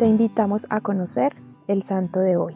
[0.00, 1.34] te invitamos a conocer
[1.68, 2.54] el santo de hoy.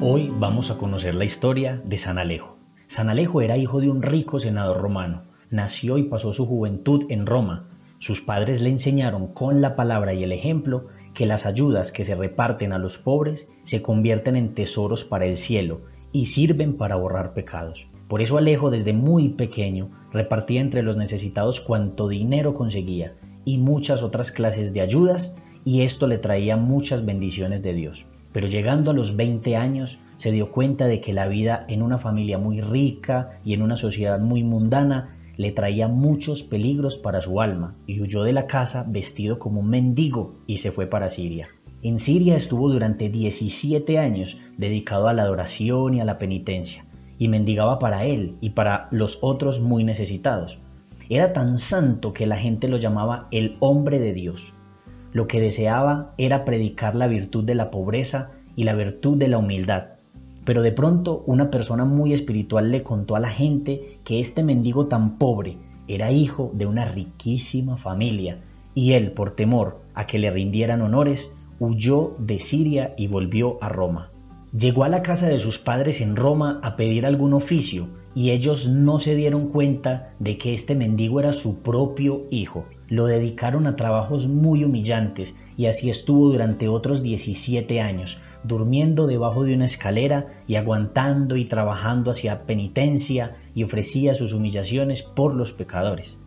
[0.00, 2.56] Hoy vamos a conocer la historia de San Alejo.
[2.88, 5.22] San Alejo era hijo de un rico senador romano.
[5.48, 7.68] Nació y pasó su juventud en Roma.
[8.00, 12.16] Sus padres le enseñaron con la palabra y el ejemplo que las ayudas que se
[12.16, 17.32] reparten a los pobres se convierten en tesoros para el cielo y sirven para borrar
[17.32, 17.86] pecados.
[18.10, 24.02] Por eso Alejo desde muy pequeño repartía entre los necesitados cuanto dinero conseguía y muchas
[24.02, 28.04] otras clases de ayudas y esto le traía muchas bendiciones de Dios.
[28.32, 31.98] Pero llegando a los 20 años se dio cuenta de que la vida en una
[31.98, 37.40] familia muy rica y en una sociedad muy mundana le traía muchos peligros para su
[37.40, 41.46] alma y huyó de la casa vestido como un mendigo y se fue para Siria.
[41.80, 46.89] En Siria estuvo durante 17 años dedicado a la adoración y a la penitencia
[47.20, 50.58] y mendigaba para él y para los otros muy necesitados.
[51.10, 54.54] Era tan santo que la gente lo llamaba el hombre de Dios.
[55.12, 59.36] Lo que deseaba era predicar la virtud de la pobreza y la virtud de la
[59.36, 59.98] humildad.
[60.46, 64.86] Pero de pronto una persona muy espiritual le contó a la gente que este mendigo
[64.86, 68.38] tan pobre era hijo de una riquísima familia
[68.74, 73.68] y él, por temor a que le rindieran honores, huyó de Siria y volvió a
[73.68, 74.10] Roma.
[74.56, 78.66] Llegó a la casa de sus padres en Roma a pedir algún oficio y ellos
[78.66, 82.66] no se dieron cuenta de que este mendigo era su propio hijo.
[82.88, 89.44] Lo dedicaron a trabajos muy humillantes y así estuvo durante otros 17 años, durmiendo debajo
[89.44, 95.52] de una escalera y aguantando y trabajando hacia penitencia y ofrecía sus humillaciones por los
[95.52, 96.18] pecadores.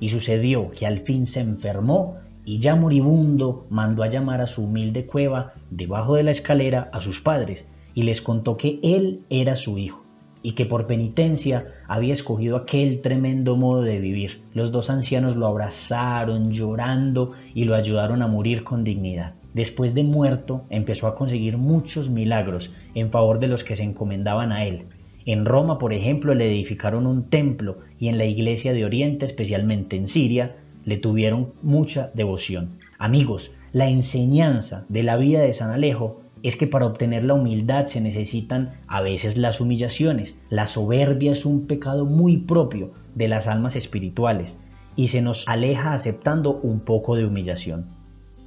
[0.00, 2.16] Y sucedió que al fin se enfermó
[2.46, 7.02] y ya moribundo mandó a llamar a su humilde cueva debajo de la escalera a
[7.02, 10.04] sus padres y les contó que él era su hijo
[10.42, 14.42] y que por penitencia había escogido aquel tremendo modo de vivir.
[14.54, 19.34] Los dos ancianos lo abrazaron llorando y lo ayudaron a morir con dignidad.
[19.52, 24.52] Después de muerto empezó a conseguir muchos milagros en favor de los que se encomendaban
[24.52, 24.84] a él.
[25.24, 29.96] En Roma, por ejemplo, le edificaron un templo y en la iglesia de Oriente, especialmente
[29.96, 30.54] en Siria,
[30.86, 32.78] le tuvieron mucha devoción.
[32.98, 37.86] Amigos, la enseñanza de la vida de San Alejo es que para obtener la humildad
[37.86, 40.34] se necesitan a veces las humillaciones.
[40.48, 44.60] La soberbia es un pecado muy propio de las almas espirituales
[44.94, 47.86] y se nos aleja aceptando un poco de humillación.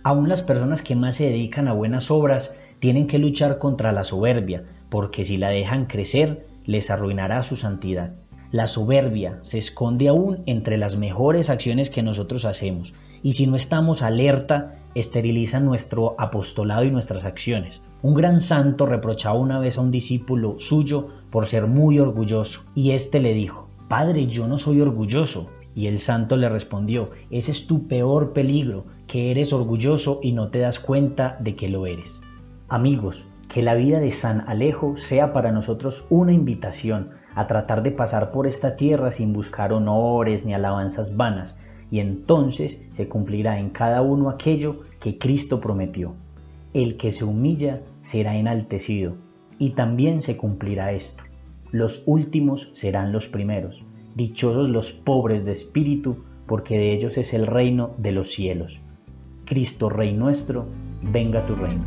[0.04, 4.06] Aún las personas que más se dedican a buenas obras tienen que luchar contra la
[4.06, 8.14] soberbia, porque si la dejan crecer, les arruinará su santidad.
[8.52, 13.56] La soberbia se esconde aún entre las mejores acciones que nosotros hacemos y si no
[13.56, 17.82] estamos alerta, esteriliza nuestro apostolado y nuestras acciones.
[18.02, 22.92] Un gran santo reprochaba una vez a un discípulo suyo por ser muy orgulloso y
[22.92, 25.48] éste le dijo, Padre, yo no soy orgulloso.
[25.76, 30.50] Y el santo le respondió, ese es tu peor peligro, que eres orgulloso y no
[30.50, 32.20] te das cuenta de que lo eres.
[32.68, 37.92] Amigos, que la vida de San Alejo sea para nosotros una invitación a tratar de
[37.92, 41.60] pasar por esta tierra sin buscar honores ni alabanzas vanas,
[41.92, 46.14] y entonces se cumplirá en cada uno aquello que Cristo prometió.
[46.74, 49.16] El que se humilla será enaltecido,
[49.58, 51.24] y también se cumplirá esto.
[51.72, 53.82] Los últimos serán los primeros,
[54.16, 58.80] dichosos los pobres de espíritu, porque de ellos es el reino de los cielos.
[59.46, 60.68] Cristo Rey nuestro,
[61.02, 61.84] venga tu reino.